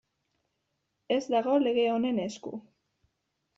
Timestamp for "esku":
2.27-2.57